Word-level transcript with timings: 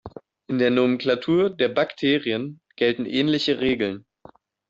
In 0.47 0.57
der 0.57 0.71
Nomenklatur 0.71 1.51
der 1.51 1.69
Bakterien 1.69 2.59
gelten 2.75 3.05
ähnliche 3.05 3.59
Regeln. 3.59 4.03